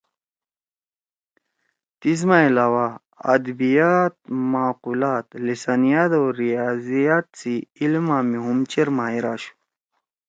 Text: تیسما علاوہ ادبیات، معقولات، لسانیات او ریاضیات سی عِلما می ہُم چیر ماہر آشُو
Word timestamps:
تیسما 1.99 2.37
علاوہ 2.51 2.87
ادبیات، 3.35 4.15
معقولات، 4.53 5.25
لسانیات 5.45 6.11
او 6.19 6.23
ریاضیات 6.41 7.25
سی 7.39 7.53
عِلما 7.79 8.17
می 8.29 8.37
ہُم 8.45 8.59
چیر 8.71 8.87
ماہر 8.97 9.25
آشُو 9.33 9.53